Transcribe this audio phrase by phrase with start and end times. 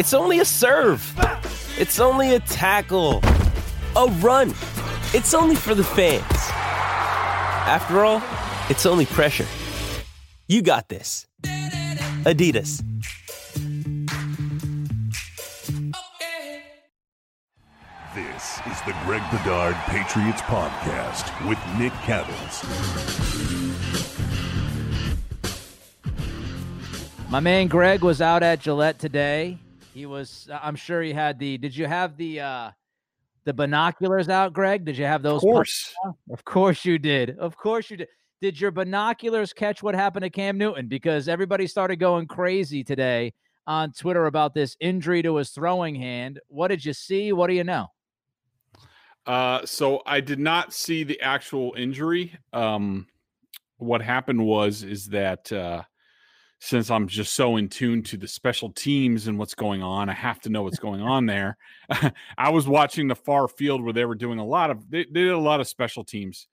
[0.00, 1.04] It's only a serve.
[1.78, 3.20] It's only a tackle,
[3.94, 4.48] a run.
[5.12, 6.24] It's only for the fans.
[7.68, 8.22] After all,
[8.70, 9.44] it's only pressure.
[10.48, 11.26] You got this.
[12.24, 12.82] Adidas.
[18.14, 22.64] This is the Greg Bedard Patriots Podcast with Nick Cattles.
[27.28, 29.58] My man Greg was out at Gillette today.
[29.94, 32.70] He was I'm sure he had the did you have the uh
[33.44, 34.84] the binoculars out, Greg?
[34.84, 35.42] Did you have those?
[35.42, 35.94] Of course.
[36.30, 37.38] Of course you did.
[37.38, 38.08] Of course you did.
[38.40, 40.88] Did your binoculars catch what happened to Cam Newton?
[40.88, 43.34] Because everybody started going crazy today
[43.66, 46.40] on Twitter about this injury to his throwing hand.
[46.48, 47.32] What did you see?
[47.32, 47.88] What do you know?
[49.26, 52.34] Uh, so I did not see the actual injury.
[52.52, 53.06] Um,
[53.76, 55.82] what happened was is that uh,
[56.60, 60.12] since I'm just so in tune to the special teams and what's going on, I
[60.12, 61.56] have to know what's going on there.
[62.38, 65.22] I was watching the far field where they were doing a lot of they, they
[65.22, 66.46] did a lot of special teams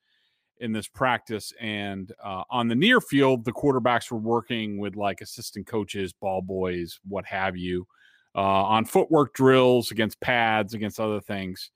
[0.60, 5.22] in this practice, and uh, on the near field, the quarterbacks were working with like
[5.22, 7.86] assistant coaches, ball boys, what have you,
[8.34, 11.70] uh, on footwork drills against pads, against other things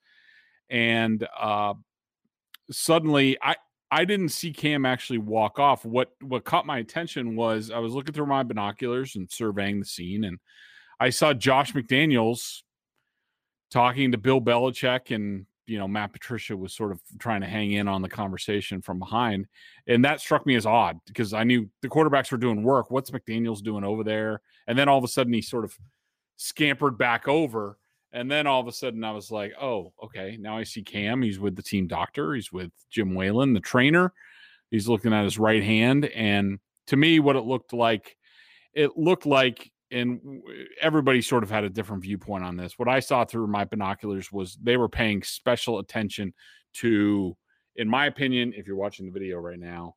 [0.71, 1.73] and uh,
[2.71, 3.55] suddenly I
[3.91, 5.83] I didn't see Cam actually walk off.
[5.83, 9.85] What what caught my attention was I was looking through my binoculars and surveying the
[9.85, 10.39] scene, and
[10.99, 12.61] I saw Josh McDaniels
[13.69, 17.73] talking to Bill Belichick, and you know Matt Patricia was sort of trying to hang
[17.73, 19.47] in on the conversation from behind,
[19.87, 22.91] and that struck me as odd because I knew the quarterbacks were doing work.
[22.91, 24.41] What's McDaniels doing over there?
[24.67, 25.77] And then all of a sudden he sort of
[26.37, 27.77] scampered back over
[28.13, 30.37] and then all of a sudden, I was like, oh, okay.
[30.39, 31.21] Now I see Cam.
[31.21, 32.33] He's with the team doctor.
[32.33, 34.13] He's with Jim Whalen, the trainer.
[34.69, 36.05] He's looking at his right hand.
[36.05, 38.17] And to me, what it looked like,
[38.73, 40.41] it looked like, and
[40.79, 42.77] everybody sort of had a different viewpoint on this.
[42.77, 46.33] What I saw through my binoculars was they were paying special attention
[46.75, 47.35] to,
[47.75, 49.95] in my opinion, if you're watching the video right now,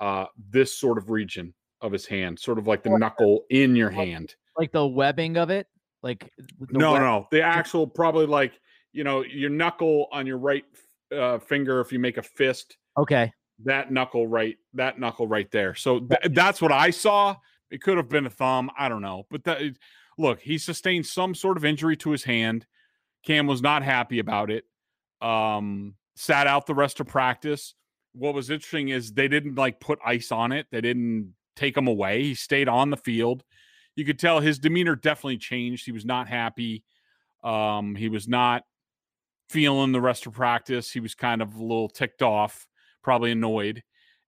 [0.00, 3.90] uh, this sort of region of his hand, sort of like the knuckle in your
[3.90, 4.34] hand.
[4.58, 5.66] Like the webbing of it?
[6.02, 6.30] Like
[6.70, 8.52] no, web- no, the actual probably like
[8.92, 10.64] you know your knuckle on your right
[11.14, 12.76] uh, finger if you make a fist.
[12.98, 13.32] Okay,
[13.64, 15.74] that knuckle right, that knuckle right there.
[15.74, 17.36] So th- that's what I saw.
[17.70, 18.70] It could have been a thumb.
[18.78, 19.60] I don't know, but that
[20.18, 22.66] look, he sustained some sort of injury to his hand.
[23.24, 24.64] Cam was not happy about it.
[25.20, 27.74] Um, sat out the rest of practice.
[28.12, 30.66] What was interesting is they didn't like put ice on it.
[30.72, 32.22] They didn't take him away.
[32.22, 33.44] He stayed on the field
[33.96, 35.84] you could tell his demeanor definitely changed.
[35.84, 36.84] He was not happy.
[37.42, 38.64] Um, he was not
[39.48, 40.90] feeling the rest of practice.
[40.90, 42.66] He was kind of a little ticked off,
[43.02, 43.82] probably annoyed,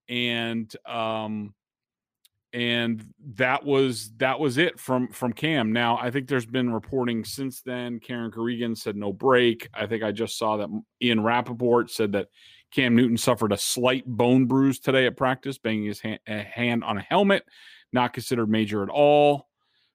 [0.09, 1.55] and um,
[2.53, 3.03] and
[3.34, 5.73] that was that was it from from Cam.
[5.73, 7.99] Now I think there's been reporting since then.
[8.00, 9.69] Karen Guregian said no break.
[9.73, 10.69] I think I just saw that
[11.00, 12.29] Ian Rapoport said that
[12.73, 16.99] Cam Newton suffered a slight bone bruise today at practice, banging his hand, hand on
[16.99, 17.44] a helmet,
[17.93, 19.49] not considered major at all.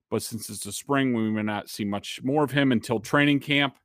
[0.09, 3.41] But since it's the spring, we may not see much more of him until training
[3.41, 3.75] camp.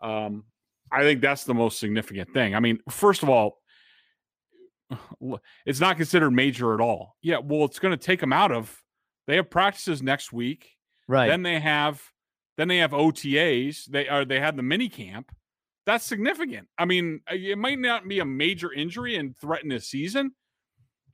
[0.00, 0.44] Um,
[0.92, 2.54] I think that's the most significant thing.
[2.54, 3.58] I mean, first of all,
[5.66, 7.16] it's not considered major at all.
[7.22, 8.80] Yeah, well, it's going to take them out of.
[9.26, 10.70] They have practices next week.
[11.08, 11.28] Right.
[11.28, 12.02] Then they have,
[12.56, 13.86] then they have OTAs.
[13.86, 15.32] They are they had the mini camp.
[15.86, 16.68] That's significant.
[16.78, 20.32] I mean, uh, it might not be a major injury and threaten his season,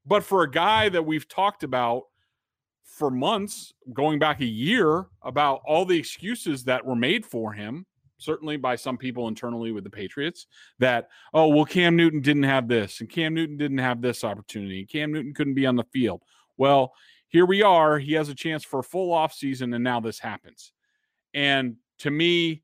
[0.05, 2.05] but for a guy that we've talked about
[2.87, 7.85] for months, going back a year, about all the excuses that were made for him,
[8.19, 10.47] certainly by some people internally with the Patriots,
[10.79, 14.79] that, oh, well, Cam Newton didn't have this, and Cam Newton didn't have this opportunity,
[14.81, 16.23] and Cam Newton couldn't be on the field.
[16.57, 16.95] Well,
[17.29, 17.99] here we are.
[17.99, 20.73] He has a chance for a full off season, and now this happens.
[21.35, 22.63] And to me,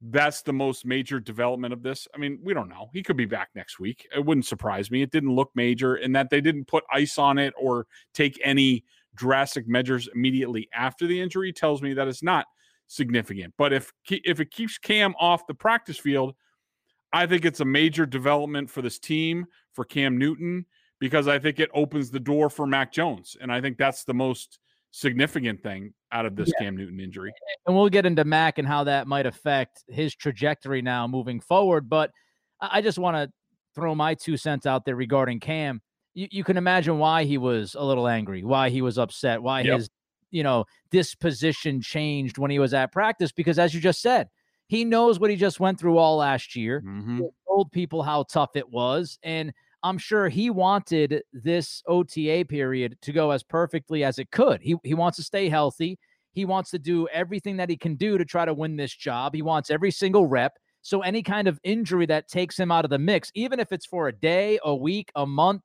[0.00, 2.08] that's the most major development of this.
[2.14, 2.88] I mean, we don't know.
[2.92, 4.08] He could be back next week.
[4.14, 5.02] It wouldn't surprise me.
[5.02, 8.84] It didn't look major, and that they didn't put ice on it or take any
[9.18, 12.46] drastic measures immediately after the injury tells me that it's not
[12.86, 13.52] significant.
[13.58, 16.34] But if if it keeps Cam off the practice field,
[17.12, 20.64] I think it's a major development for this team for Cam Newton
[21.00, 24.14] because I think it opens the door for Mac Jones, and I think that's the
[24.14, 24.58] most
[24.90, 26.64] significant thing out of this yeah.
[26.64, 27.32] Cam Newton injury.
[27.66, 31.88] And we'll get into Mac and how that might affect his trajectory now moving forward.
[31.88, 32.10] But
[32.60, 33.30] I just want to
[33.74, 35.82] throw my two cents out there regarding Cam.
[36.18, 39.60] You, you can imagine why he was a little angry, why he was upset, why
[39.60, 39.76] yep.
[39.76, 39.90] his
[40.32, 43.30] you know disposition changed when he was at practice.
[43.30, 44.28] Because as you just said,
[44.66, 46.82] he knows what he just went through all last year.
[46.84, 47.20] Mm-hmm.
[47.46, 49.52] told people how tough it was, and
[49.84, 54.60] I'm sure he wanted this OTA period to go as perfectly as it could.
[54.60, 56.00] He he wants to stay healthy.
[56.32, 59.36] He wants to do everything that he can do to try to win this job.
[59.36, 60.58] He wants every single rep.
[60.82, 63.86] So any kind of injury that takes him out of the mix, even if it's
[63.86, 65.62] for a day, a week, a month,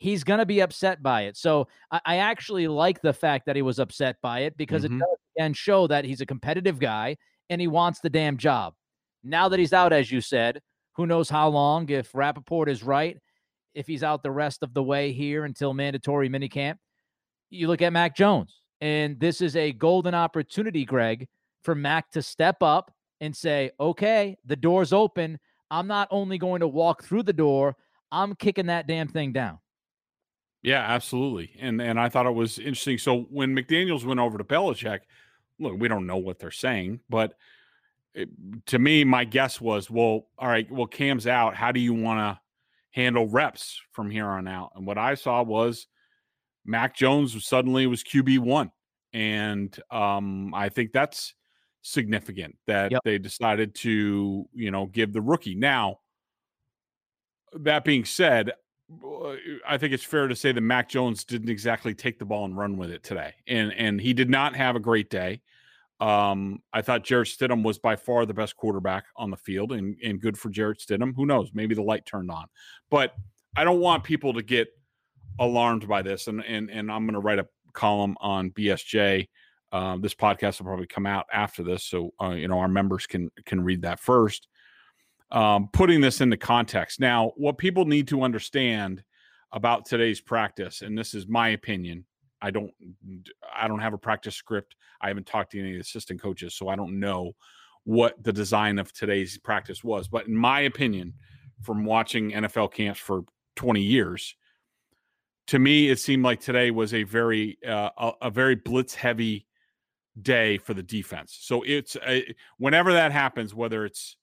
[0.00, 1.36] he's going to be upset by it.
[1.36, 4.96] So I, I, actually like the fact that he was upset by it because mm-hmm.
[4.96, 7.16] it does again show that he's a competitive guy
[7.50, 8.74] and he wants the damn job.
[9.22, 10.60] Now that he's out, as you said,
[10.94, 13.18] who knows how long, if Rapoport is right,
[13.74, 16.76] if he's out the rest of the way here until mandatory minicamp.
[17.50, 21.28] You look at Mac Jones, and this is a golden opportunity, Greg,
[21.62, 25.38] for Mac to step up and say, okay, the door's open.
[25.70, 27.76] I'm not only going to walk through the door,
[28.10, 29.58] I'm kicking that damn thing down.
[30.62, 31.52] Yeah, absolutely.
[31.58, 32.98] And and I thought it was interesting.
[32.98, 35.00] So when McDaniels went over to Belichick,
[35.58, 37.34] look, we don't know what they're saying, but
[38.12, 38.28] it,
[38.66, 41.54] to me, my guess was, well, all right, well, Cam's out.
[41.54, 42.40] How do you want to
[42.90, 44.72] handle reps from here on out.
[44.74, 45.86] And what I saw was
[46.64, 48.70] Mac Jones suddenly was QB one,
[49.12, 51.34] and um, I think that's
[51.82, 53.00] significant that yep.
[53.04, 55.54] they decided to you know give the rookie.
[55.54, 56.00] Now,
[57.54, 58.52] that being said,
[59.66, 62.56] I think it's fair to say that Mac Jones didn't exactly take the ball and
[62.56, 65.42] run with it today, and and he did not have a great day.
[66.00, 69.96] Um, I thought Jarrett Stidham was by far the best quarterback on the field, and,
[70.02, 71.14] and good for Jarrett Stidham.
[71.14, 71.50] Who knows?
[71.52, 72.46] Maybe the light turned on.
[72.90, 73.14] But
[73.56, 74.68] I don't want people to get
[75.38, 76.26] alarmed by this.
[76.26, 79.28] And and and I'm going to write a column on BSJ.
[79.72, 83.06] Um, this podcast will probably come out after this, so uh, you know our members
[83.06, 84.48] can can read that first.
[85.32, 89.04] Um, putting this into context now, what people need to understand
[89.52, 92.04] about today's practice, and this is my opinion,
[92.42, 92.72] I don't
[93.54, 94.76] I don't have a practice script.
[95.00, 97.32] I haven't talked to any assistant coaches, so I don't know
[97.84, 100.08] what the design of today's practice was.
[100.08, 101.14] But in my opinion,
[101.62, 103.22] from watching NFL camps for
[103.56, 104.34] 20 years,
[105.48, 109.46] to me it seemed like today was a very uh, a, a, very blitz heavy
[110.20, 111.36] day for the defense.
[111.40, 114.16] So it's a, whenever that happens, whether it's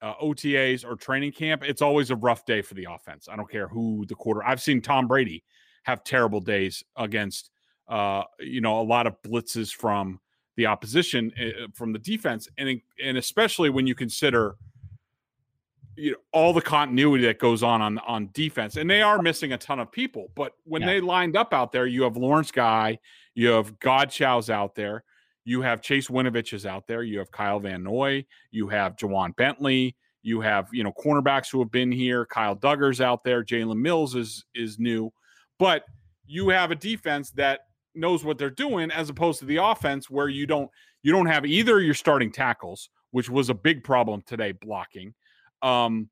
[0.00, 3.28] uh, OTAs or training camp, it's always a rough day for the offense.
[3.30, 4.44] I don't care who the quarter.
[4.44, 5.44] I've seen Tom Brady
[5.84, 7.50] have terrible days against
[7.88, 10.20] uh, you know a lot of blitzes from
[10.56, 14.56] the opposition uh, from the defense, and and especially when you consider
[15.96, 19.52] you know all the continuity that goes on on on defense, and they are missing
[19.52, 20.30] a ton of people.
[20.34, 20.88] But when yeah.
[20.88, 22.98] they lined up out there, you have Lawrence Guy,
[23.34, 25.04] you have Godchaux's out there,
[25.48, 29.34] you have Chase Winovich is out there, you have Kyle Van Noy, you have Ja'Whaun
[29.34, 32.26] Bentley, you have you know cornerbacks who have been here.
[32.26, 33.42] Kyle Dugger's out there.
[33.42, 35.10] Jalen Mills is is new.
[35.58, 35.84] But
[36.26, 37.60] you have a defense that
[37.94, 40.70] knows what they're doing as opposed to the offense where you don't
[41.02, 45.14] you don't have either your starting tackles which was a big problem today blocking.
[45.62, 46.10] Um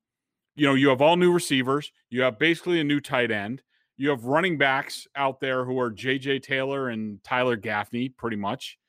[0.55, 1.91] you know you have all new receivers.
[2.09, 3.61] You have basically a new tight end.
[3.97, 8.79] You have running backs out there who are JJ Taylor and Tyler Gaffney pretty much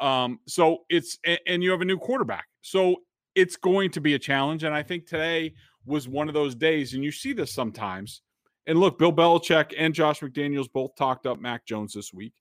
[0.00, 2.96] um so it's and you have a new quarterback so
[3.34, 5.54] it's going to be a challenge and I think today
[5.86, 8.22] was one of those days and you see this sometimes
[8.68, 12.34] and look, Bill Belichick and Josh McDaniels both talked up Mac Jones this week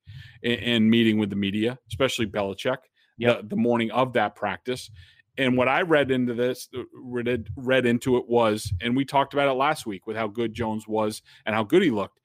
[0.44, 2.80] in, in meeting with the media, especially Belichick
[3.18, 3.42] yep.
[3.42, 4.92] the, the morning of that practice.
[5.38, 9.34] And what I read into this, uh, read, read into it was, and we talked
[9.34, 12.20] about it last week with how good Jones was and how good he looked.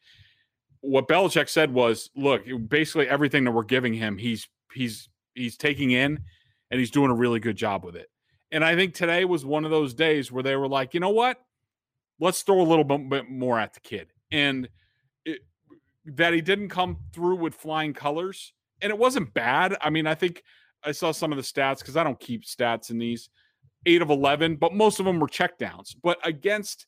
[0.80, 5.92] What Belichick said was, look, basically everything that we're giving him, he's he's he's taking
[5.92, 6.20] in,
[6.70, 8.08] and he's doing a really good job with it.
[8.50, 11.10] And I think today was one of those days where they were like, you know
[11.10, 11.38] what?
[12.22, 14.12] let's throw a little bit more at the kid.
[14.30, 14.68] And
[15.24, 15.40] it,
[16.06, 18.52] that he didn't come through with flying colors.
[18.80, 19.76] And it wasn't bad.
[19.80, 20.42] I mean, I think
[20.84, 23.28] I saw some of the stats because I don't keep stats in these
[23.86, 25.96] eight of 11, but most of them were checkdowns.
[26.00, 26.86] But against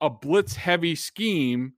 [0.00, 1.74] a blitz heavy scheme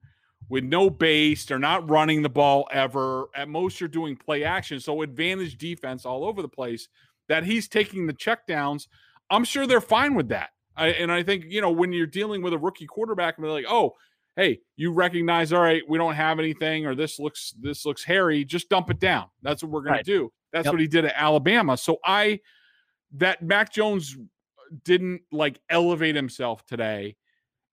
[0.51, 3.29] with no base, they're not running the ball ever.
[3.35, 4.81] At most, you're doing play action.
[4.81, 6.89] So, advantage defense all over the place
[7.29, 8.89] that he's taking the checkdowns.
[9.31, 10.51] I'm sure they're fine with that.
[10.77, 13.53] I, and I think you know when you're dealing with a rookie quarterback, and they're
[13.53, 13.95] like, oh,
[14.37, 18.45] hey, you recognize, all right, we don't have anything, or this looks this looks hairy.
[18.45, 19.27] Just dump it down.
[19.43, 20.05] That's what we're right.
[20.05, 20.33] to do.
[20.53, 20.75] That's yep.
[20.75, 21.77] what he did at Alabama.
[21.77, 22.41] So I
[23.17, 24.17] that Mac Jones
[24.85, 27.17] didn't like elevate himself today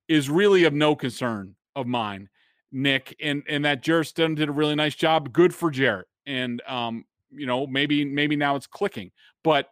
[0.07, 2.29] is really of no concern of mine,
[2.71, 3.15] Nick.
[3.21, 5.33] And and that Jarrett Stidham did a really nice job.
[5.33, 6.07] Good for Jarrett.
[6.25, 9.11] And um, you know, maybe maybe now it's clicking,
[9.43, 9.69] but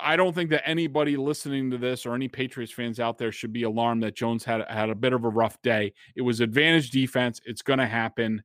[0.00, 3.52] I don't think that anybody listening to this or any Patriots fans out there should
[3.52, 5.92] be alarmed that Jones had had a bit of a rough day.
[6.16, 7.40] It was advantage defense.
[7.44, 8.42] It's going to happen.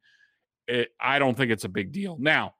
[0.67, 2.17] It, I don't think it's a big deal.
[2.19, 2.55] Now,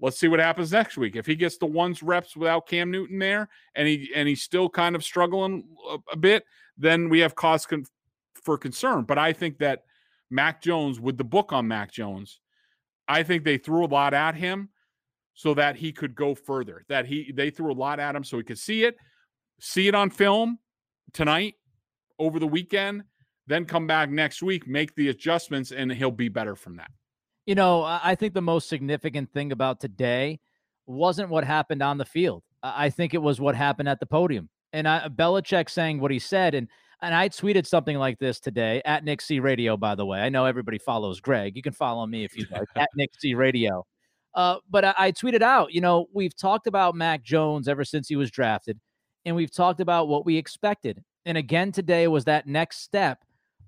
[0.00, 1.16] let's see what happens next week.
[1.16, 4.68] If he gets the ones reps without Cam Newton there, and he and he's still
[4.68, 6.44] kind of struggling a, a bit,
[6.76, 7.86] then we have cause con-
[8.42, 9.04] for concern.
[9.04, 9.84] But I think that
[10.30, 12.40] Mac Jones, with the book on Mac Jones,
[13.08, 14.70] I think they threw a lot at him
[15.34, 16.84] so that he could go further.
[16.88, 18.96] That he they threw a lot at him so he could see it,
[19.60, 20.58] see it on film
[21.12, 21.54] tonight,
[22.18, 23.02] over the weekend,
[23.46, 26.90] then come back next week, make the adjustments, and he'll be better from that.
[27.46, 30.38] You know, I think the most significant thing about today
[30.86, 32.44] wasn't what happened on the field.
[32.62, 34.50] I think it was what happened at the podium.
[34.72, 36.68] And I, Belichick saying what he said, and
[37.02, 39.76] and I tweeted something like this today at Nick C Radio.
[39.76, 41.56] By the way, I know everybody follows Greg.
[41.56, 43.84] You can follow me if you like at Nick C Radio.
[44.34, 48.08] Uh, but I, I tweeted out, you know, we've talked about Mac Jones ever since
[48.08, 48.78] he was drafted,
[49.24, 51.02] and we've talked about what we expected.
[51.26, 53.18] And again, today was that next step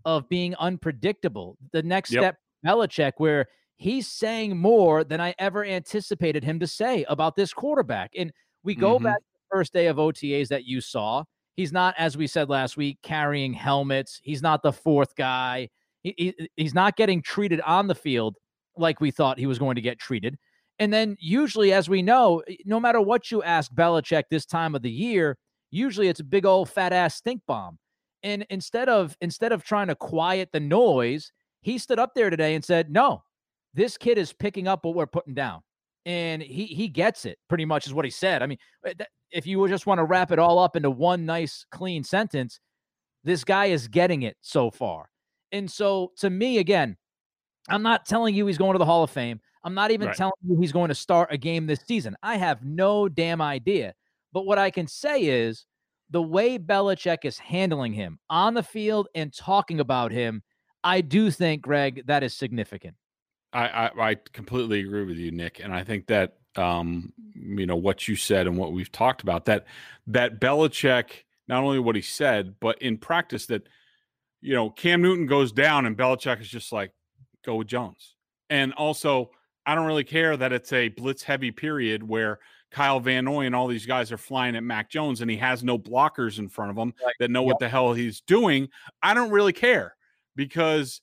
[0.04, 1.56] of being unpredictable.
[1.72, 2.22] The next Yep.
[2.22, 2.36] step,
[2.66, 3.46] Belichick, where
[3.76, 8.12] he's saying more than I ever anticipated him to say about this quarterback.
[8.16, 9.02] And we go Mhm.
[9.04, 11.24] back to the first day of OTAs that you saw.
[11.56, 14.20] He's not, as we said last week, carrying helmets.
[14.22, 15.68] He's not the fourth guy.
[16.02, 18.36] He, he- he's not getting treated on the field
[18.76, 20.38] like we thought he was going to get treated.
[20.78, 24.74] And then usually, as we know, eh, no matter what you ask Belichick this time
[24.74, 25.36] of the year,
[25.70, 27.78] usually it's a big old fat ass stink bomb.
[28.22, 32.54] And instead of instead of trying to quiet the noise, he stood up there today
[32.54, 33.22] and said, "No,
[33.74, 35.62] this kid is picking up what we're putting down."
[36.04, 38.42] And he he gets it pretty much is what he said.
[38.42, 41.64] I mean, uh, if you just want to wrap it all up into one nice
[41.70, 42.58] clean sentence,
[43.24, 45.08] this guy is getting it so far.
[45.52, 46.96] And so to me again,
[47.68, 49.40] I'm not telling you he's going to the Hall of Fame.
[49.64, 50.16] I'm not even Right.
[50.16, 52.16] telling you he's going to start a game this season.
[52.22, 53.94] I have no damn idea.
[54.32, 55.66] But what I can say is
[56.10, 60.42] the way Belichick is handling him on the field and talking about him,
[60.82, 62.96] I do think, Greg, that is significant.
[63.52, 67.76] I, I I completely agree with you, Nick, and I think that um you know
[67.76, 69.64] what you said and what we've talked about that
[70.06, 73.66] that Belichick not only what he said but in practice that
[74.42, 76.92] you know Cam Newton goes down and Belichick is just like
[77.44, 78.16] go with Jones,
[78.50, 79.30] and also
[79.64, 82.38] I don't really care that it's a blitz heavy period where
[82.70, 85.62] Kyle Van Noy and all these guys are flying at Mac Jones and he has
[85.62, 87.14] no blockers in front of him Right.
[87.20, 88.68] that know what the hell he's doing.
[89.02, 89.94] I don't really care
[90.36, 91.00] because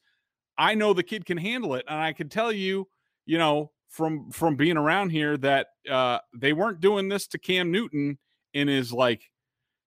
[0.60, 2.88] I know the kid can handle it, and I can tell you,
[3.26, 7.72] you know, from from being around here that uh, they weren't doing this to Cam
[7.72, 8.20] Newton
[8.54, 9.32] in his like,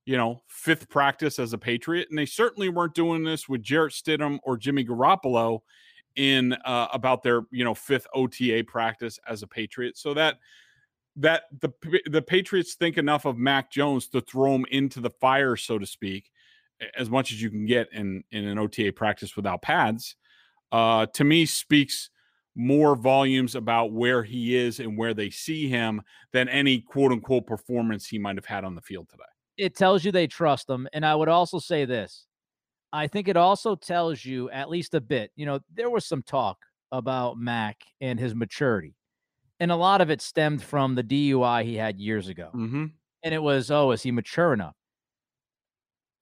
[0.07, 3.93] you know, fifth practice as a Patriot, and they certainly weren't doing this with Jarrett
[3.93, 5.61] Stidham or Jimmy Garoppolo
[6.17, 9.99] in uh, about their you know fifth OTA practice as a Patriot.
[9.99, 10.39] So that
[11.17, 11.71] that the
[12.07, 15.87] the Patriots think enough of Mac Jones to throw him into the fire, so to
[15.87, 16.31] speak,
[16.97, 20.17] as much as you can get in in an OTA practice without pads.
[20.73, 22.11] Uh, to me, speaks
[22.55, 26.03] more volumes about where he is and where they see him
[26.33, 29.23] than any quote unquote performance he might have had on the field today.
[29.57, 30.89] It tells you they trust him.
[30.93, 32.27] And I would also say this
[32.93, 36.23] I think it also tells you at least a bit, you know, there was some
[36.23, 36.59] talk
[36.91, 38.95] about Mac and his maturity.
[39.61, 42.51] And a lot of it stemmed from the DUI he had years ago.
[42.55, 42.87] Mm-hmm.
[43.23, 44.75] and it was, oh, is he mature enough?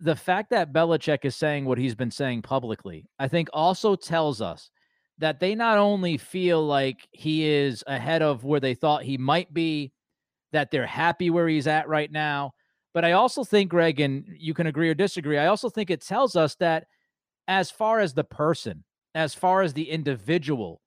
[0.00, 4.40] The fact that Belichick is saying what he's been saying publicly, I think also tells
[4.40, 4.70] us
[5.18, 9.52] that they not only feel like he is ahead of where they thought he might
[9.52, 9.92] be,
[10.52, 12.52] that they're happy where he's at right now.
[12.94, 16.00] But I also think, Greg, and you can agree or disagree, I also think it
[16.00, 16.86] tells us that
[17.46, 18.82] as far as the person,
[19.14, 20.80] as far as the individual,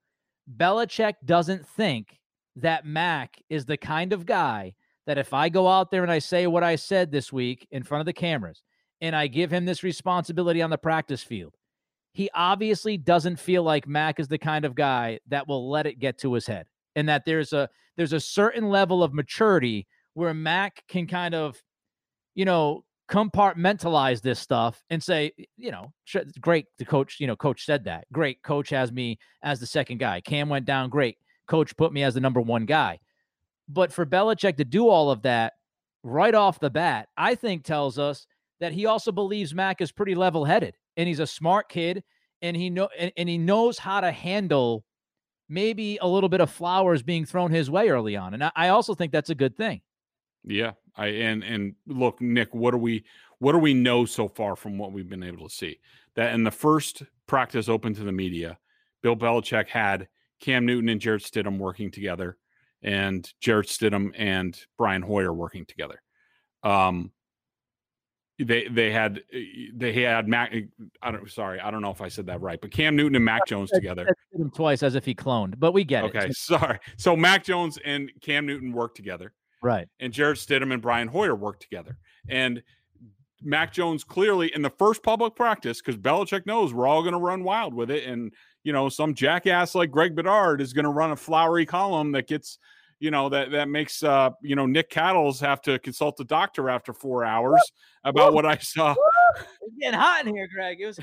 [0.58, 2.20] Belichick doesn't think
[2.56, 4.74] that Mac is the kind of guy
[5.06, 7.84] that if I go out there and I say what I said this week in
[7.84, 8.64] front of the cameras
[9.04, 11.54] and I give him this responsibility on the practice field,
[12.14, 16.00] he obviously doesn't feel like Mac is the kind of guy that will let it
[16.00, 20.34] get to his head and that there's a there's a certain level of maturity where
[20.34, 21.62] Mac can kind of
[22.34, 25.92] you know compartmentalize this stuff and say you know
[26.40, 28.06] great the coach you know coach said that.
[28.14, 30.22] Great coach has me as the second guy.
[30.22, 33.00] Cam went down great coach put me as the number one guy.
[33.68, 35.54] But for Belichick to do all of that
[36.04, 38.28] right off the bat, I think tells us
[38.64, 42.04] that he also believes Mac is pretty level headed and he's a smart kid
[42.42, 44.84] and he know and, and he knows how to handle
[45.50, 48.34] maybe a little bit of flowers being thrown his way early on.
[48.34, 49.82] And I, I also think that's a good thing.
[50.44, 53.04] Yeah, I and and look, Nick, what do we
[53.40, 55.80] what do we know so far from what we've been able to see?
[56.16, 58.58] That in the first practice open to the media,
[59.02, 60.08] Bill Belichick had
[60.40, 62.38] Cam Newton and Jarrett Stidham working together,
[62.82, 66.02] and Jarrett Stidham and Brian Hoyer working together.
[66.64, 67.12] Um,
[68.40, 70.54] they they had eh, they had Mac.
[70.54, 70.62] Eh,
[71.02, 73.26] I don't sorry, I don't know if I said that right, but Cam Newton and
[73.26, 74.08] Mac Jones together.
[74.56, 76.24] Twice as if he cloned, but we get okay, it.
[76.24, 76.80] Okay, sorry.
[76.98, 79.88] So Mac Jones and Cam Newton worked together, right?
[80.00, 81.98] And Jarrett Stidham and Brian Hoyer worked together,
[82.28, 82.64] and
[83.42, 87.20] Mac Jones clearly in the first public practice because Belichick knows we're all going to
[87.20, 90.92] run wild with it, and you know some jackass like Greg Bedard is going to
[90.92, 92.58] run a flowery column that gets
[93.04, 96.70] you know that that makes uh you know Nick Cattles have to consult the doctor
[96.70, 97.62] after four hours
[98.06, 98.96] about what I saw.
[99.36, 100.78] It's getting hot in here, Greg.
[100.80, 101.00] It was.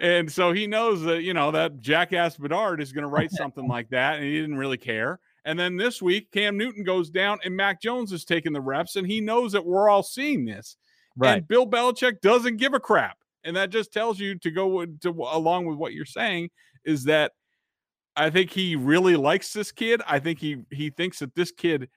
[0.00, 3.66] and so he knows that you know that jackass Bedard is going to write something
[3.66, 5.18] like that, and he didn't really care.
[5.44, 8.94] And then this week, Cam Newton goes down, and Mac Jones is taking the reps,
[8.94, 10.76] and he knows that we're all seeing this.
[11.16, 11.38] Right.
[11.38, 15.10] And Bill Belichick doesn't give a crap, and that just tells you to go to
[15.10, 16.50] along with what you're saying
[16.84, 17.32] is that
[18.16, 20.02] I think he really likes this kid.
[20.06, 21.88] I think he he thinks that this kid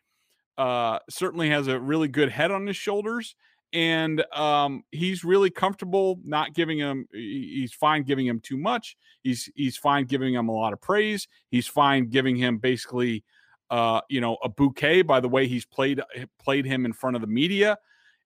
[0.58, 3.36] uh, certainly has a really good head on his shoulders,
[3.74, 7.08] and um, he's really comfortable not giving him.
[7.12, 8.96] He's fine giving him too much.
[9.24, 11.28] He's he's fine giving him a lot of praise.
[11.50, 13.26] He's fine giving him basically,
[13.70, 16.02] uh, you know, a bouquet by the way he's played
[16.42, 17.78] played him in front of the media,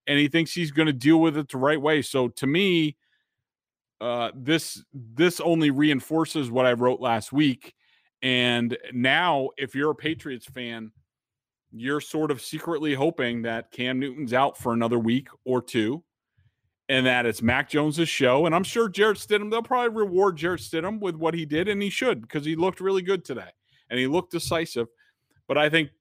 [0.05, 2.01] and he thinks he's going to deal with it the right way.
[2.01, 2.97] So to me.
[4.01, 7.75] Uh, this this only reinforces what I wrote last week
[8.21, 10.91] and now, if you're a Patriots fan,
[11.71, 16.03] you're sort of secretly hoping that Cam Newton's out for another week or two
[16.89, 18.47] and that it's Mac Jones's show.
[18.47, 21.81] And I'm sure Jarrett Stidham, they'll probably reward Jarrett Stidham with what he did, and
[21.81, 23.49] he should because he looked really good today
[23.89, 24.87] and he looked decisive.
[25.47, 25.91] But I think,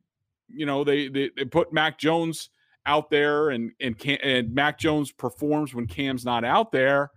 [0.49, 2.49] you know, they they, they put Mac Jones
[2.87, 7.11] out there and and Cam, and Mac Jones performs when Cam's not out there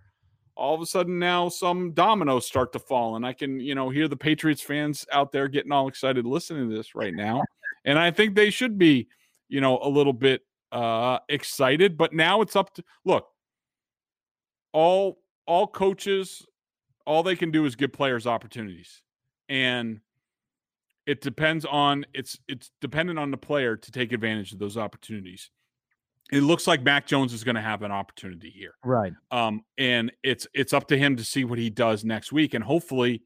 [0.54, 3.88] all of a sudden now some dominoes start to fall and i can you know
[3.88, 7.42] hear the patriots fans out there getting all excited listening to this right now.
[7.84, 9.08] And i think they should be
[9.48, 13.28] you know a little bit uh excited but now it's up to look.
[14.72, 16.46] All all coaches
[17.06, 19.02] all they can do is give players opportunities
[19.48, 20.00] and
[21.06, 25.50] it depends on it's it's dependent on the player to take advantage of those opportunities
[26.32, 28.72] it looks like Mac Jones is going to have an opportunity here.
[28.82, 29.12] Right.
[29.30, 32.54] Um, and it's it's up to him to see what he does next week.
[32.54, 33.22] And hopefully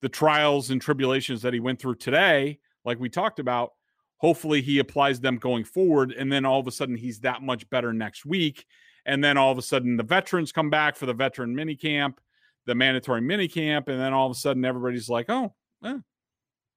[0.00, 3.72] the trials and tribulations that he went through today, like we talked about,
[4.18, 6.12] hopefully he applies them going forward.
[6.12, 8.64] And then all of a sudden he's that much better next week.
[9.04, 12.20] And then all of a sudden the veterans come back for the veteran mini camp,
[12.66, 15.98] the mandatory mini camp, and then all of a sudden everybody's like, oh, eh,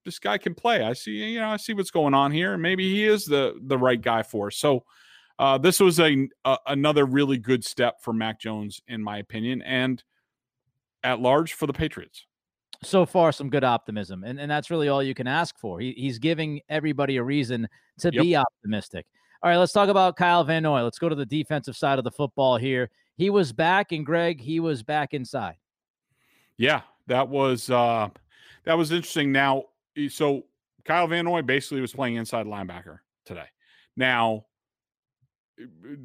[0.06, 0.84] this guy can play.
[0.84, 2.58] I see, you know, I see what's going on here.
[2.58, 4.58] Maybe he is the the right guy for us.
[4.58, 4.86] So
[5.42, 9.64] uh, this was a, a, another really good step for Mac Jones, in my opinion,
[9.64, 10.04] and
[11.04, 12.28] at large for the Patriots.
[12.84, 15.80] So far, some good optimism, and and that's really all you can ask for.
[15.80, 17.68] He, he's giving everybody a reason
[18.02, 18.24] to yep.
[18.24, 19.08] be optimistic.
[19.42, 20.84] All right, let's talk about Kyle Van Noy.
[20.84, 22.92] Let's go to the defensive side of the football here.
[23.16, 25.56] He was back, and Greg, he was back inside.
[26.58, 28.10] Yeah, that was uh,
[28.66, 29.32] that was interesting.
[29.32, 29.66] Now,
[30.10, 30.46] so
[30.86, 33.48] Kyle Van Noy basically was playing inside linebacker today.
[33.98, 34.46] Now,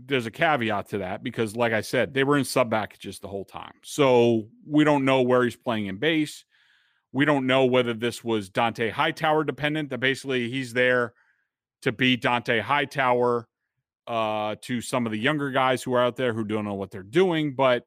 [0.07, 3.29] there's a caveat to that because, like I said, they were in sub packages the
[3.29, 3.75] whole time.
[3.83, 6.45] So we don't know where he's playing in base.
[7.13, 11.15] We don't know whether this was Dont'a Hightower dependent, that basically he's there
[11.83, 13.49] to be Dont'a Hightower
[14.07, 16.91] uh, to some of the younger guys who are out there who don't know what
[16.91, 17.55] they're doing.
[17.55, 17.85] But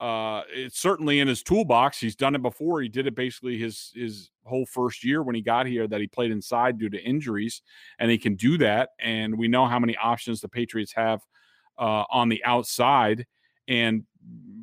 [0.00, 1.98] uh, it's certainly in his toolbox.
[2.00, 2.80] He's done it before.
[2.80, 6.06] He did it basically his his whole first year when he got here that he
[6.06, 7.60] played inside due to injuries,
[7.98, 8.90] and he can do that.
[8.98, 11.20] And we know how many options the Patriots have
[11.78, 13.26] uh, on the outside.
[13.68, 14.04] And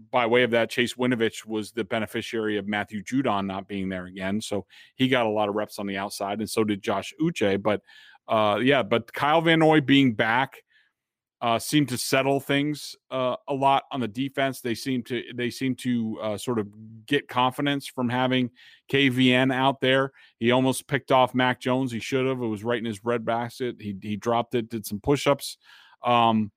[0.09, 4.07] by way of that, Chase Winovich was the beneficiary of Matthew Judon not being there
[4.07, 7.13] again, so he got a lot of reps on the outside, and so did Josh
[7.21, 7.61] Uche.
[7.61, 7.81] But
[8.27, 10.63] uh, yeah, but Kyle Van Noy being back
[11.41, 14.59] uh, seem to settle things uh, a lot on the defense.
[14.59, 16.67] They seem to they seem to uh, sort of
[17.05, 18.49] get confidence from having
[18.91, 20.11] KVN out there.
[20.39, 21.91] He almost picked off Mac Jones.
[21.91, 22.41] He should have.
[22.41, 23.75] It was right in his red basket.
[23.79, 24.69] He he dropped it.
[24.69, 25.57] Did some push-ups.
[26.03, 26.51] Um,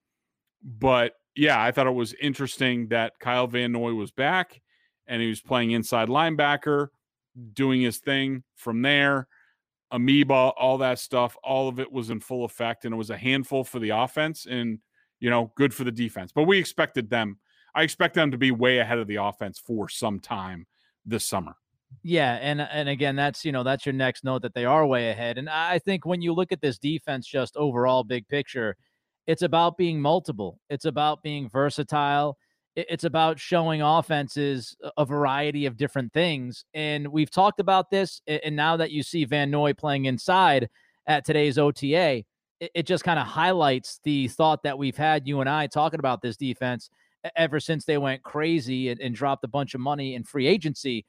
[0.63, 4.61] but yeah, I thought it was interesting that Kyle Van Noy was back
[5.07, 6.89] and he was playing inside linebacker,
[7.53, 9.29] doing his thing from there
[9.91, 13.17] amoeba, all that stuff, all of it was in full effect, and it was a
[13.17, 14.79] handful for the offense, and
[15.19, 16.33] you know, good for the defense.
[16.33, 17.39] But we expected them.
[17.75, 20.67] I expect them to be way ahead of the offense for some time
[21.05, 21.55] this summer.
[22.03, 25.11] Yeah, and and again, that's you know that's your next note that they are way
[25.11, 25.39] ahead.
[25.39, 28.77] And I think when you look at this defense, just overall big picture,
[29.27, 30.59] it's about being multiple.
[30.71, 32.39] It's about being versatile.
[32.77, 36.65] It's about showing offenses a variety of different things.
[36.73, 38.23] And we've talked about this.
[38.27, 40.69] And now that you see Van Noy playing inside
[41.07, 42.25] at today's OTA,
[42.61, 46.23] it just kind of highlights the thought that we've had you and I talking about
[46.23, 46.91] this defense
[47.37, 51.05] ever since they went crazy and, dropped a bunch of money in free agency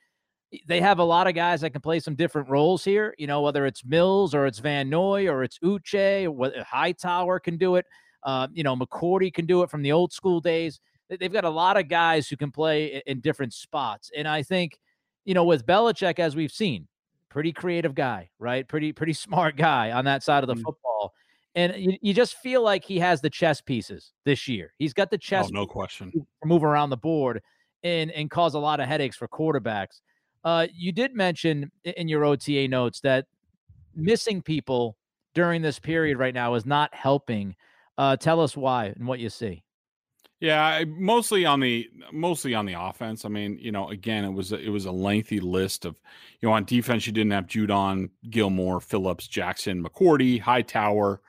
[0.68, 3.16] they have a lot of guys that can play some different roles here.
[3.18, 7.58] You know, whether it's Mills or it's Van Noy or it's Uche, or Hightower can
[7.58, 7.86] do it.
[8.24, 10.80] Uh, you know, McCourty can do it from the old school days.
[11.20, 14.80] They've got a lot of guys who can play in different spots, and I think,
[15.26, 16.88] you know, with Belichick, as we've seen,
[17.30, 18.68] pretty creative guy, right?
[18.68, 20.64] Pretty pretty smart guy on that side of the mm-hmm.
[20.64, 21.14] football.
[21.54, 24.74] And you, you just feel like he has the chess pieces this year.
[24.78, 25.48] He's got the chess.
[25.48, 26.12] Oh, no question.
[26.46, 27.42] Move around the board
[27.84, 30.02] and and cause a lot of headaches for quarterbacks.
[30.44, 33.26] Uh, you did mention in your OTA notes that
[33.96, 34.98] missing people
[35.34, 37.56] during this period right now is not helping.
[37.98, 39.64] Uh, tell us why and what you see.
[40.42, 43.26] Yeah, mostly on the mostly on the offense.
[43.26, 45.96] I mean, you know, again, it was a, it was a lengthy list of,
[46.40, 51.22] you know, on defense you didn't have Judon, Gilmore, Phillips, Jackson, McCourty, Hightower,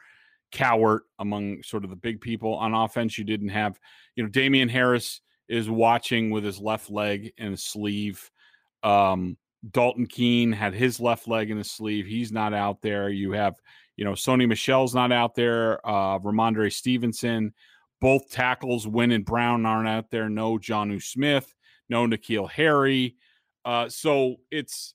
[0.51, 2.55] Cowart among sort of the big people.
[2.55, 3.79] On offense, you didn't have,
[4.17, 8.31] you know, Damien Harris is watching with his left leg in and sleeve.
[8.83, 9.37] Um,
[9.71, 12.07] Dalton Keene had his left leg in his sleeve.
[12.07, 13.11] He's not out there.
[13.11, 13.57] You have,
[13.97, 15.87] you know, Sony Michel's not out there.
[15.87, 17.53] Uh, Rhamondre Stevenson,
[18.03, 20.29] both tackles, Wynn and Brown aren't out there.
[20.29, 21.55] No Jonnu Smith,
[21.89, 23.15] no N'Keal Harry.
[23.65, 24.95] Uh, so it's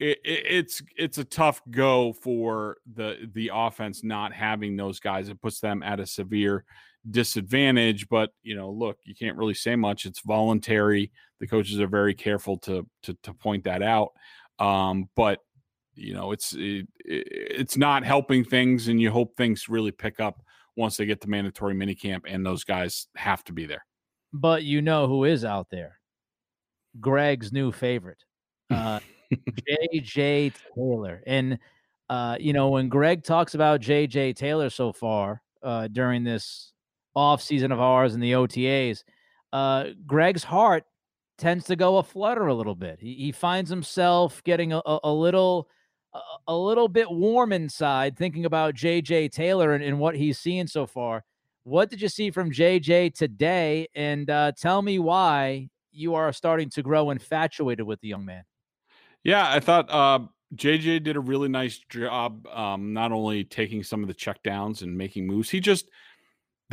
[0.00, 5.28] it, it, it's it's a tough go for the the offense not having those guys.
[5.28, 6.64] It puts them at a severe
[7.08, 8.08] disadvantage.
[8.08, 10.04] But you know, look, you can't really say much.
[10.04, 11.12] It's voluntary.
[11.38, 14.10] The coaches are very careful to to, to point that out.
[14.58, 15.38] Um, but
[15.94, 20.43] you know, it's it, it's not helping things, and you hope things really pick up
[20.76, 23.84] once they get to mandatory minicamp, and those guys have to be there.
[24.32, 26.00] But you know who is out there?
[27.00, 28.24] Greg's new favorite,
[28.70, 29.00] uh,
[29.66, 30.52] J.J.
[30.74, 31.58] Taylor, and
[32.08, 34.34] uh, you know when Greg talks about J.J.
[34.34, 36.72] Taylor so far uh, during this
[37.14, 39.04] off season of ours and the OTAs,
[39.52, 40.84] uh, Greg's heart
[41.38, 42.98] tends to go a flutter a little bit.
[43.00, 45.68] He, he finds himself getting a, a, a little
[46.46, 50.86] a, little bit warm inside thinking about JJ Taylor and, and, what he's seeing so
[50.86, 51.24] far.
[51.64, 53.88] What did you see from JJ today?
[53.94, 58.44] And uh, tell me why you are starting to grow infatuated with the young man.
[59.22, 60.20] Yeah, I thought uh,
[60.54, 64.96] JJ did a really nice job, um, not only taking some of the checkdowns and
[64.96, 65.48] making moves.
[65.48, 65.88] He just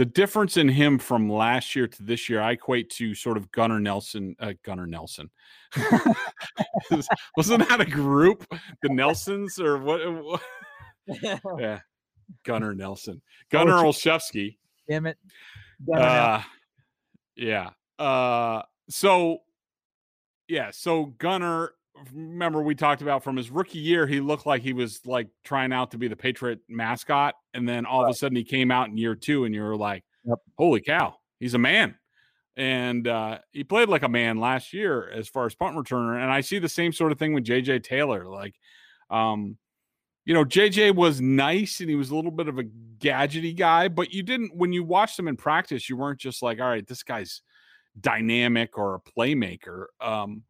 [0.01, 3.51] the difference in him from last year to this year, I equate to sort of
[3.51, 4.35] Gunnar Nelson.
[4.39, 5.29] Uh, Gunnar Nelson
[7.37, 8.43] wasn't that a group,
[8.81, 10.01] the Nelsons or what?
[10.23, 10.41] what?
[11.59, 11.81] yeah,
[12.43, 14.57] Gunnar Nelson, Gunnar oh, Olszewski.
[14.89, 15.19] Damn it.
[15.95, 16.41] Uh,
[17.35, 17.69] yeah.
[17.99, 19.37] Uh, so
[20.47, 21.73] yeah, so Gunnar
[22.13, 25.73] remember we talked about from his rookie year, he looked like he was like trying
[25.73, 28.09] out to be the Patriot mascot, and then all right.
[28.09, 30.39] of a sudden he came out in year two, and you were like, yep.
[30.57, 31.95] "Holy cow, he's a man!"
[32.57, 36.31] And uh, he played like a man last year as far as punt returner, and
[36.31, 38.25] I see the same sort of thing with JJ Taylor.
[38.25, 38.55] Like,
[39.09, 39.57] um,
[40.25, 42.63] you know, JJ was nice and he was a little bit of a
[42.99, 46.59] gadgety guy, but you didn't when you watched him in practice, you weren't just like,
[46.59, 47.41] "All right, this guy's."
[47.99, 50.43] dynamic or a playmaker um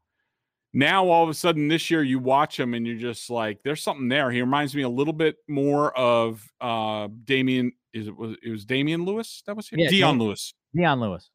[0.73, 3.83] now all of a sudden this year you watch him and you're just like there's
[3.83, 8.37] something there he reminds me a little bit more of uh Damien is it was
[8.43, 9.79] it was Damien Lewis that was him?
[9.79, 11.29] Yeah, Dion Lewis Dion Lewis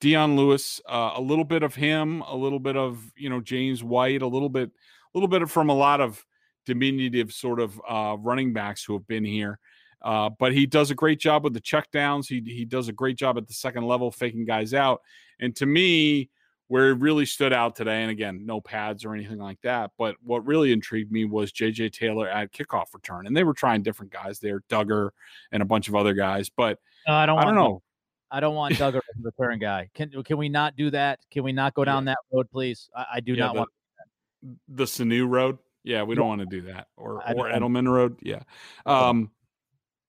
[0.00, 3.82] Dion Lewis uh, a little bit of him a little bit of you know James
[3.82, 6.24] White a little bit a little bit from a lot of
[6.64, 9.58] diminutive sort of uh running backs who have been here
[10.02, 12.28] uh, but he does a great job with the checkdowns.
[12.28, 15.00] He he does a great job at the second level, faking guys out.
[15.40, 16.30] And to me,
[16.68, 20.16] where it really stood out today, and again, no pads or anything like that, but
[20.22, 23.26] what really intrigued me was JJ Taylor at kickoff return.
[23.26, 25.10] And they were trying different guys there, Dugger
[25.52, 26.50] and a bunch of other guys.
[26.50, 27.82] But no, I don't, I don't know.
[28.30, 29.88] I don't want Dugger as a return guy.
[29.94, 31.20] Can can we not do that?
[31.30, 32.14] Can we not go down yeah.
[32.14, 32.90] that road, please?
[32.94, 33.70] I, I do yeah, not the, want
[34.68, 35.58] the Sanu road.
[35.84, 36.88] Yeah, we don't want to do that.
[36.96, 38.18] Or or Edelman road.
[38.20, 38.42] Yeah.
[38.84, 39.30] Um,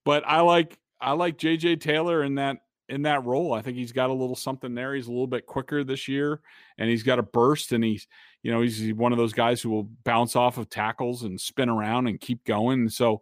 [0.05, 2.57] but I like I like JJ Taylor in that
[2.89, 3.53] in that role.
[3.53, 4.95] I think he's got a little something there.
[4.95, 6.41] He's a little bit quicker this year,
[6.77, 8.07] and he's got a burst, and he's
[8.43, 11.69] you know he's one of those guys who will bounce off of tackles and spin
[11.69, 12.89] around and keep going.
[12.89, 13.21] So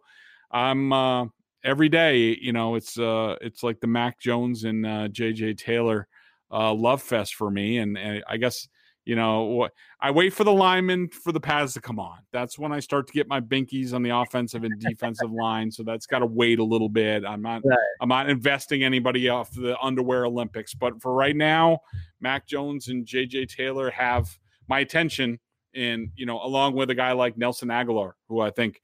[0.50, 1.26] I'm uh,
[1.64, 5.54] every day, you know, it's uh, it's like the Mac Jones and uh, J.J.
[5.54, 6.08] Taylor
[6.50, 8.68] uh, love fest for me, and, and I guess
[9.06, 9.68] You know,
[10.00, 12.18] I wait for the linemen for the pads to come on.
[12.32, 15.70] That's when I start to get my binkies on the offensive and defensive line.
[15.70, 17.24] So that's got to wait a little bit.
[17.24, 17.78] I'm not Right.
[18.00, 21.78] I'm not investing anybody off the underwear Olympics, but for right now,
[22.20, 24.36] Mac Jones and JJ Taylor have
[24.68, 25.38] my attention.
[25.72, 28.82] And you know, along with a guy like Nelson Agholor, who I think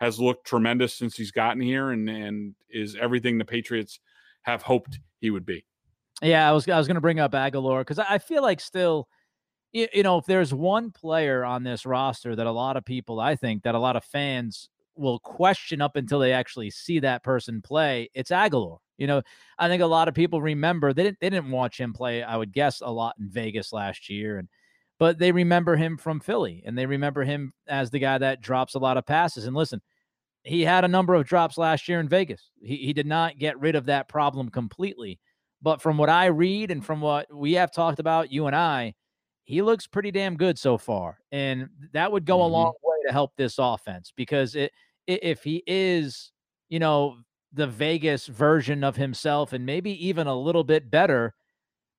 [0.00, 4.00] has looked tremendous since he's gotten here, and and is everything the Patriots
[4.42, 5.66] have hoped he would be.
[6.22, 8.60] Yeah, I was I was going to bring up Agholor because I I feel like
[8.60, 9.08] still,
[9.72, 13.36] you, know, if there's one player on this roster that a lot of people, I
[13.36, 17.62] think that a lot of fans will question up until they actually see that person
[17.62, 18.78] play, it's Agholor.
[18.96, 19.22] You know,
[19.58, 22.22] I think a lot of people remember they didn't they didn't watch him play.
[22.24, 24.48] I would guess a lot in Vegas last year, and
[24.98, 28.74] but they remember him from Philly, and they remember him as the guy that drops
[28.74, 29.46] a lot of passes.
[29.46, 29.80] And listen,
[30.42, 32.50] he had a number of drops last year in Vegas.
[32.60, 35.20] He he did not get rid of that problem completely.
[35.62, 38.94] But from what I read and from what we have talked about, you and I,
[39.48, 41.18] he looks pretty damn good so far.
[41.32, 42.48] And that would go a Mhm.
[42.48, 44.72] long way to help this offense because it,
[45.06, 46.32] if he is,
[46.68, 47.18] you know,
[47.52, 51.34] the Vegas version of himself and maybe even a little bit better,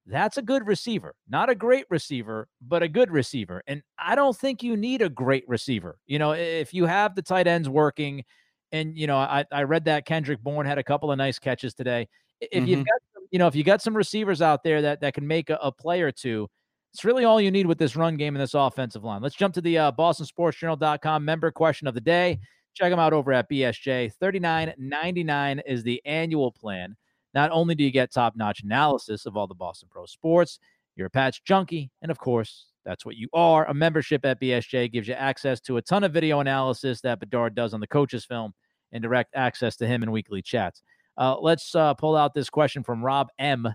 [0.05, 1.15] that's a good receiver.
[1.27, 3.62] Not a great receiver, but a good receiver.
[3.67, 5.99] And I don't think you need a great receiver.
[6.07, 8.23] You know, if you have the tight ends working,
[8.71, 11.73] and you know, I, I read that Kendrick Bourne had a couple of nice catches
[11.73, 12.07] today.
[12.41, 12.85] If you've Mhm.
[12.85, 15.57] got you know, if you got some receivers out there that that can make a,
[15.62, 16.47] a play or two,
[16.93, 19.21] it's really all you need with this run game and this offensive line.
[19.21, 22.39] Let's jump to the uh, BostonSportsJournal.com member question of the day.
[22.73, 24.12] Check them out over at BSJ.
[24.21, 26.95] $39.99 is the annual plan.
[27.34, 30.60] Not only do you get top notch analysis of all the Boston Pro sports,
[30.95, 33.67] you're a patch junkie, and of course, that's what you are.
[33.67, 37.54] A membership at BSJ gives you access to a ton of video analysis that Bedard
[37.54, 38.54] does on the coaches' film
[38.91, 40.82] and direct access to him in weekly chats.
[41.17, 43.67] Uh, let's uh, pull out this question from Rob M.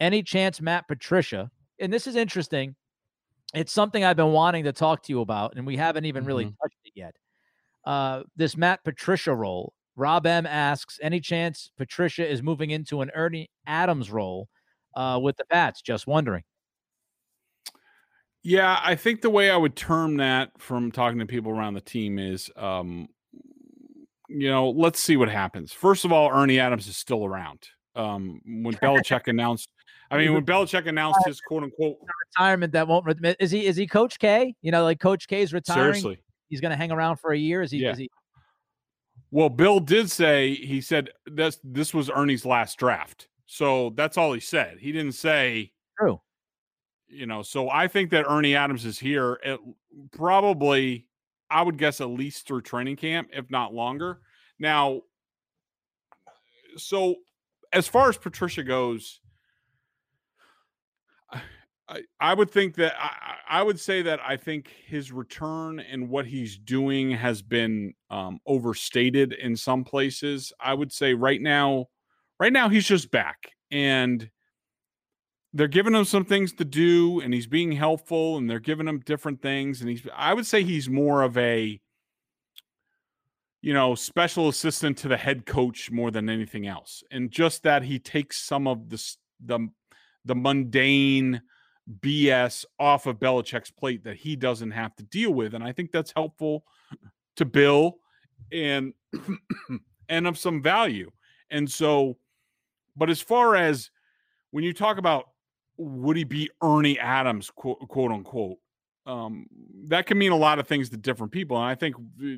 [0.00, 1.50] Any chance Matt Patricia,
[1.82, 2.74] and this is interesting.
[3.54, 6.46] It's something I've been wanting to talk to you about, and we haven't even really
[6.46, 6.56] Mhm.
[6.62, 7.14] touched it yet.
[7.84, 9.74] Uh, this Matt Patricia role.
[9.94, 14.48] Rob M asks, any chance Patricia is moving into an Ernie Adams role
[14.94, 15.82] uh, with the Pats?
[15.82, 16.44] Just wondering.
[18.42, 21.80] Yeah, I think the way I would term that from talking to people around the
[21.80, 23.08] team is, um,
[24.28, 25.72] you know, let's see what happens.
[25.72, 27.68] First of all, Ernie Adams is still around.
[27.94, 29.68] Um, when Belichick announced,
[30.12, 31.96] I mean, when Belichick announced his quote unquote,
[32.36, 34.54] Retirement that won't re- is he is he Coach K?
[34.60, 35.94] You know, like Coach K is retiring.
[35.94, 36.22] seriously.
[36.48, 37.62] He's going to hang around for a year.
[37.62, 37.78] Is he?
[37.78, 37.92] Yeah.
[37.92, 38.10] Is he?
[39.30, 43.28] Well, Bill did say he said this this was Ernie's last draft.
[43.46, 44.76] So that's all he said.
[44.78, 46.20] He didn't say True.
[47.08, 49.58] you know, so I think that Ernie Adams is here at
[50.12, 51.06] probably
[51.50, 54.20] I would guess at least through training camp, if not longer.
[54.58, 55.00] Now,
[56.76, 57.16] so
[57.72, 59.20] as far as Patricia goes,
[61.92, 66.08] I, I would think that I, I would say that I think his return and
[66.08, 70.52] what he's doing has been um, overstated in some places.
[70.58, 71.88] I would say right now,
[72.40, 74.28] right now he's just back and
[75.52, 79.00] they're giving him some things to do and he's being helpful and they're giving him
[79.00, 81.78] different things and he's I would say he's more of a
[83.60, 87.82] you know special assistant to the head coach more than anything else and just that
[87.82, 89.68] he takes some of the the
[90.24, 91.42] the mundane
[92.00, 95.92] BS off of Belichick's plate that he doesn't have to deal with and I think
[95.92, 96.64] that's helpful
[97.36, 97.98] to Bill
[98.52, 98.92] and
[100.08, 101.10] and of some value
[101.50, 102.16] and so
[102.96, 103.90] but as far as
[104.50, 105.28] when you talk about
[105.76, 108.58] would he be Ernie Adams, quote, quote unquote,
[109.06, 109.46] um,
[109.86, 111.56] that can mean a lot of things to different people.
[111.56, 112.36] And I think uh,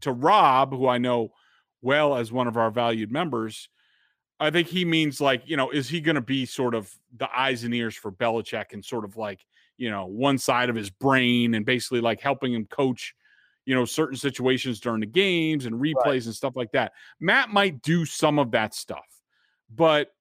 [0.00, 1.30] to Rob, who I know
[1.82, 3.68] well as one of our valued members,
[4.38, 7.28] I think he means like, you know, is he going to be sort of the
[7.34, 9.40] eyes and ears for Belichick and sort of like,
[9.78, 13.14] you know, one side of his brain and basically like helping him coach,
[13.64, 16.92] you know, certain situations during the games and replays and stuff like that.
[17.18, 19.06] Matt might do some of that stuff,
[19.74, 20.12] but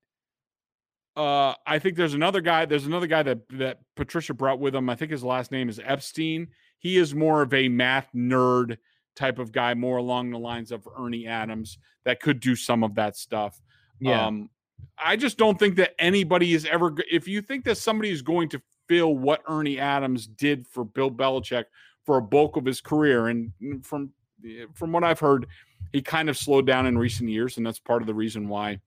[1.15, 2.65] uh, I think there's another guy.
[2.65, 4.89] There's another guy that that Patricia brought with him.
[4.89, 6.49] I think his last name is Epstein.
[6.77, 8.77] He is more of a math nerd
[9.15, 12.95] type of guy, more along the lines of Ernie Adams, that could do some of
[12.95, 13.61] that stuff.
[13.99, 14.25] Yeah.
[14.25, 14.49] Um,
[14.97, 16.93] I just don't think that anybody is ever.
[17.11, 21.11] If you think that somebody is going to fill what Ernie Adams did for Bill
[21.11, 21.65] Belichick
[22.05, 23.51] for a bulk of his career, and
[23.83, 24.11] from
[24.45, 25.47] eh, from what I've heard,
[25.91, 28.79] he kind of slowed down in recent years, and that's part of the reason why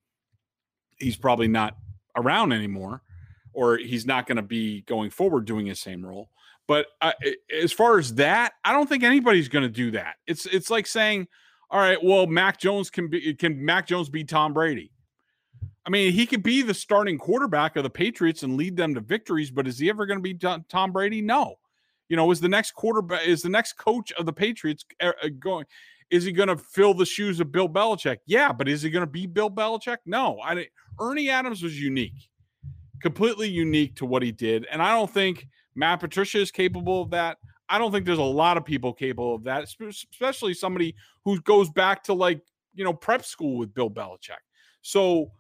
[0.99, 1.77] he's probably not
[2.17, 3.03] around anymore,
[3.53, 6.31] or he's not going to be going forward doing his same role.
[6.67, 7.13] But uh,
[7.63, 10.17] as far as that, I don't think anybody's going to do that.
[10.27, 11.29] It's it's like saying,
[11.71, 14.93] all right, well, Mac Jones can be can Mac Jones be Tom Brady?
[15.89, 19.01] I mean, he could be the starting quarterback of the Patriots and lead them to
[19.01, 20.35] victories, but is he ever going to be
[20.69, 21.23] Tom Brady?
[21.23, 21.55] No.
[22.11, 25.29] You know, is the next quarterback, is the next coach of the Patriots uh, uh,
[25.39, 25.65] going?
[26.11, 28.19] Is he going to fill the shoes of Bill Belichick?
[28.27, 29.97] Yeah, but is he going to be Bill Belichick?
[30.05, 30.39] No.
[30.45, 30.67] I
[31.01, 32.29] Ernie Adams was unique,
[33.01, 37.11] completely unique to what he did, and I don't think Matt Patricia is capable of
[37.13, 37.39] that.
[37.67, 41.71] I don't think there's a lot of people capable of that, especially somebody who goes
[41.71, 42.43] back to like
[42.75, 44.43] you know prep school with Bill Belichick.
[44.83, 45.31] So,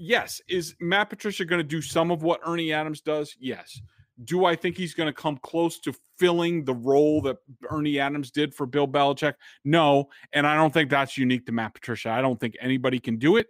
[0.00, 3.36] yes, is Matt Patricia going to do some of what Ernie Adams does?
[3.38, 3.80] Yes.
[4.24, 7.36] Do I think he's going to come close to filling the role that
[7.70, 9.34] Ernie Adams did for Bill Belichick?
[9.64, 10.08] No.
[10.32, 12.10] And I don't think that's unique to Matt Patricia.
[12.10, 13.46] I don't think anybody can do it.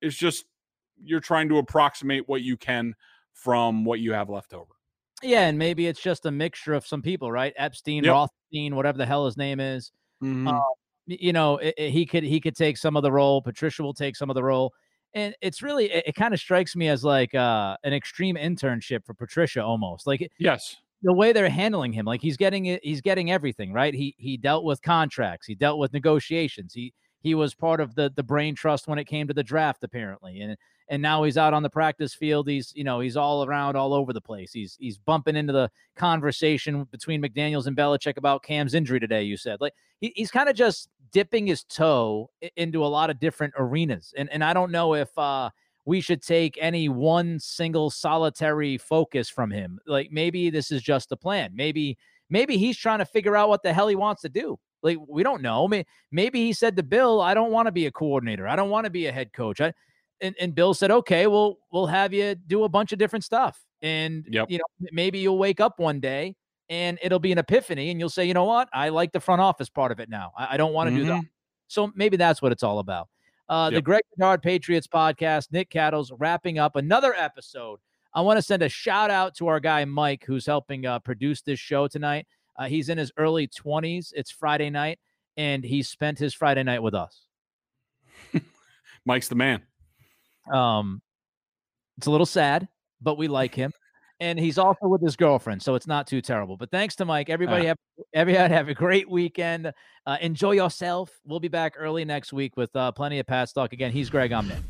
[0.00, 0.44] It's just
[1.02, 2.94] you're trying to approximate what you can
[3.32, 4.70] from what you have left over.
[5.22, 7.54] Yeah, and maybe it's just a mixture of some people, right?
[7.56, 8.12] Epstein, yep.
[8.12, 9.92] Rothstein, whatever the hell his name is.
[10.22, 10.48] Mm-hmm.
[10.48, 10.60] Uh,
[11.06, 13.40] you know, it, it, he could he could take some of the role.
[13.40, 14.72] Patricia will take some of the role
[15.16, 19.04] and it's really it, it kind of strikes me as like uh, an extreme internship
[19.04, 20.06] for Patricia almost.
[20.06, 23.94] Like yes, the way they're handling him, like he's getting it, he's getting everything right.
[23.94, 28.12] He he dealt with contracts, he dealt with negotiations, he he was part of the
[28.14, 30.56] the brain trust when it came to the draft apparently, and
[30.88, 32.48] and now he's out on the practice field.
[32.48, 34.52] He's you know he's all around, all over the place.
[34.52, 39.22] He's he's bumping into the conversation between McDaniels and Belichick about Cam's injury today.
[39.22, 43.18] You said like he, he's kind of just dipping his toe into a lot of
[43.18, 45.50] different arenas, and and I don't know if uh,
[45.84, 49.78] we should take any one single solitary focus from him.
[49.86, 51.52] Like maybe this is just the plan.
[51.54, 51.96] Maybe
[52.28, 54.58] maybe he's trying to figure out what the hell he wants to do.
[54.86, 55.68] Like we don't know.
[56.10, 58.48] Maybe he said to Bill, "I don't want to be a coordinator.
[58.48, 59.74] I don't want to be a head coach." I,
[60.20, 63.60] and, and Bill said, okay, well, we'll have you do a bunch of different stuff.
[63.82, 64.50] And, yep.
[64.50, 66.34] you know, maybe you'll wake up one day
[66.68, 68.68] and it'll be an epiphany and you'll say, you know what?
[68.72, 70.32] I like the front office part of it now.
[70.36, 71.04] I, I don't want to mm-hmm.
[71.04, 71.24] do that.
[71.68, 73.08] So maybe that's what it's all about.
[73.48, 73.78] Uh, yep.
[73.78, 77.78] The Greg Bedard Patriots podcast, Nick Cattles wrapping up another episode.
[78.14, 81.42] I want to send a shout out to our guy, Mike, who's helping uh, produce
[81.42, 82.26] this show tonight.
[82.58, 84.12] Uh, he's in his early 20s.
[84.14, 84.98] It's Friday night,
[85.36, 87.22] and he spent his Friday night with us.
[89.04, 89.62] Mike's the man.
[90.52, 91.02] Um,
[91.98, 92.68] it's a little sad,
[93.00, 93.72] but we like him.
[94.18, 96.56] And he's also with his girlfriend, so it's not too terrible.
[96.56, 97.28] But thanks to Mike.
[97.28, 97.78] Everybody uh, have
[98.14, 99.70] everybody have a great weekend.
[100.06, 101.10] Uh, enjoy yourself.
[101.26, 103.74] We'll be back early next week with uh, plenty of Pat talk.
[103.74, 104.32] Again, he's Greg.
[104.32, 104.62] I'm Nick.